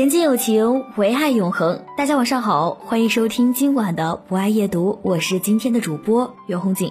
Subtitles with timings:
[0.00, 1.84] 人间有情，唯爱永恒。
[1.94, 6.90] 大家晚上好，欢迎收听今晚的不爱夜读，我是今天的主播袁红景。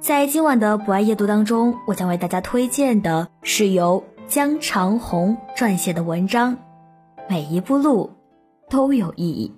[0.00, 6.58] 在今晚的不爱夜读当中，我将为大家推荐的是由江长虹撰写的文章，
[7.26, 8.10] 每一步路
[8.68, 9.54] 都有意义。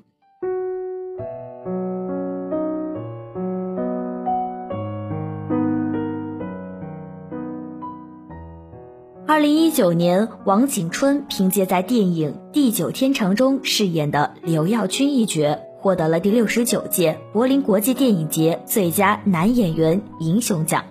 [9.39, 20.83] 二零一九年，王景春凭借在电影《地久天长》中饰演的刘耀军一角，获得了第六十九届柏林国际电影节最佳男演员银熊奖。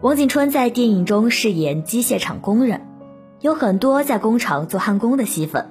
[0.00, 2.80] 王景春在电影中饰演机械厂工人，
[3.42, 5.68] 有很多在工厂做焊工的戏份。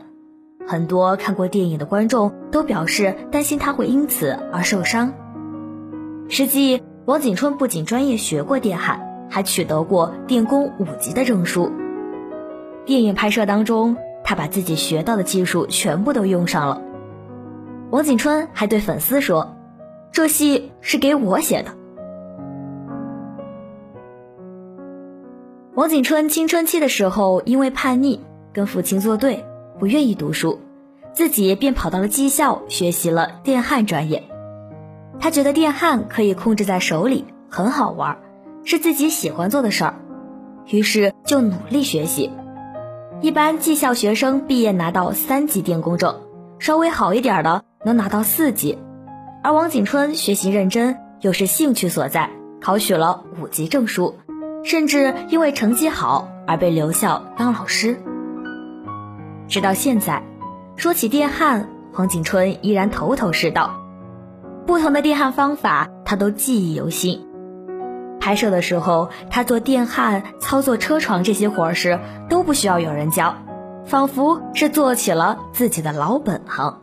[0.67, 5.11] 很多看过电影的观众都表示担心他会因此而受伤。
[6.29, 9.12] 实际，王景春不仅专业学过电焊。
[9.33, 11.71] 还取得过电工五级的证书。
[12.85, 16.79] 电影拍摄当中，他把自己学到的技术全部都用上了。
[17.89, 19.55] 王景春还对粉丝说
[20.13, 21.71] ：“这戏是给我写的。”
[25.73, 28.19] 王景春青春期的时候，因为叛逆，
[28.53, 29.43] 跟父亲作对，
[29.79, 30.59] 不愿意读书，
[31.13, 34.21] 自己便跑到了技校学习了电焊专业。
[35.19, 38.15] 他觉得电焊可以控制在手里，很好玩。
[38.65, 39.95] 是自己喜欢做的事儿，
[40.67, 42.31] 于是就努力学习。
[43.21, 46.21] 一般技校学生毕业拿到三级电工证，
[46.59, 48.77] 稍微好一点的能拿到四级。
[49.43, 52.29] 而王景春学习认真，又是兴趣所在，
[52.61, 54.15] 考取了五级证书，
[54.63, 57.97] 甚至因为成绩好而被留校当老师。
[59.49, 60.23] 直到现在，
[60.77, 63.81] 说起电焊，王景春依然头头是道，
[64.65, 67.25] 不同的电焊方法他都记忆犹新。
[68.23, 73.35] 拍摄的时候，他做电焊、操作车床这些活儿时都不需要有人教，
[73.83, 76.79] 仿佛是做起了自己的老本行。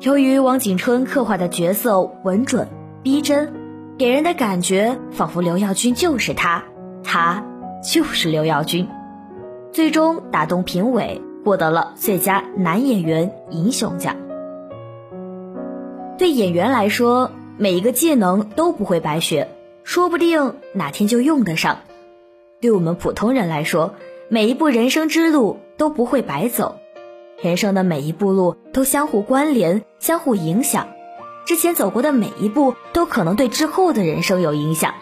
[0.00, 2.66] 由于王景春刻画的角色稳准
[3.04, 3.52] 逼真，
[3.96, 6.64] 给人的感觉仿佛刘耀军就是他，
[7.04, 7.44] 他
[7.80, 8.88] 就是刘耀军，
[9.70, 14.16] 最终打动评委，获得了最佳男演员银熊奖。
[16.18, 19.48] 对演员来说，每一个技能都不会白学，
[19.82, 21.80] 说不定哪天就用得上。
[22.60, 23.96] 对我们普通人来说，
[24.28, 26.78] 每一步人生之路都不会白走，
[27.42, 30.88] 人生的每一步路都相互关联、相互影响。
[31.46, 34.94] 之前走过的每一步都可能对之后的人生有影响。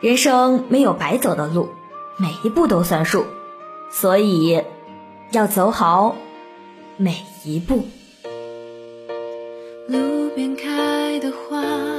[0.00, 1.68] 人生没有白走的路，
[2.16, 3.26] 每一步都算数，
[3.90, 4.62] 所以
[5.30, 6.16] 要走好
[6.96, 7.84] 每一步。
[9.88, 11.91] 路边开的花，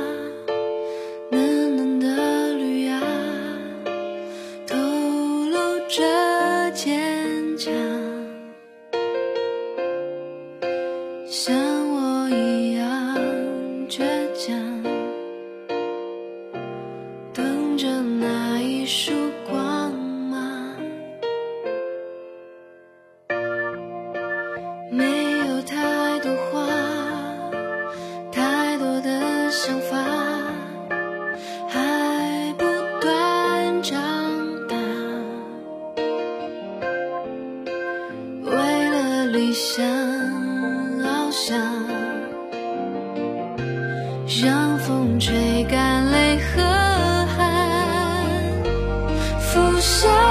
[39.54, 39.86] 想
[41.00, 41.56] 翱翔，
[44.42, 46.64] 让风吹干泪和
[47.28, 48.26] 汗，
[49.40, 50.23] 浮想。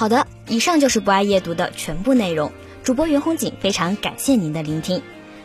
[0.00, 2.52] 好的，以上就是不爱夜读的全部内容。
[2.82, 5.02] 主播袁红锦非常感谢您的聆听。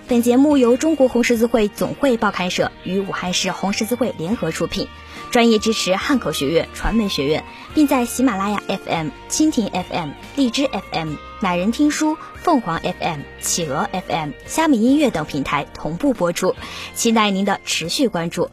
[0.07, 4.87] 本节目由中国红十字会总会报刊社与武汉市红十字会联合出品，
[5.29, 7.43] 专业支持汉口学院传媒学院，
[7.73, 16.55] 并在喜马拉雅 FM、蜻蜓 FM、荔枝 FM、乃人听书、凤凰 FM、企鹅 FM、虾米音乐等平台同步播出，
[16.93, 18.49] 期待您的持续关注。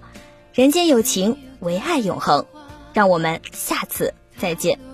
[0.53, 2.45] 人间有情，唯爱永恒。
[2.93, 4.92] 让我们下次再见。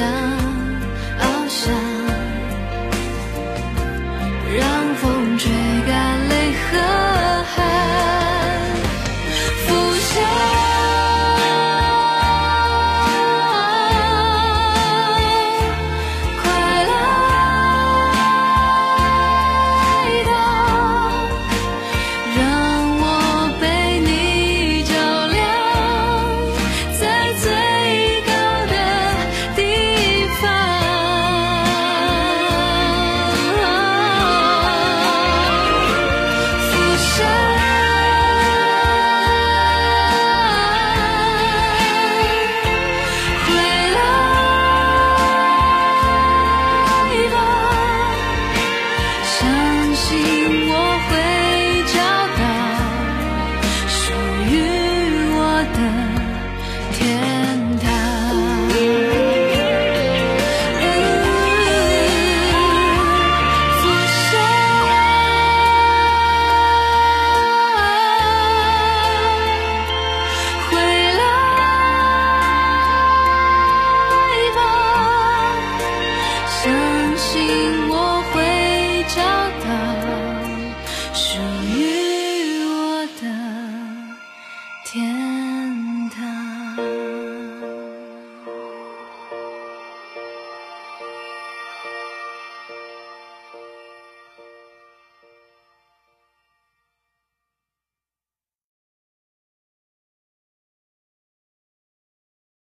[0.00, 0.39] 为了理想。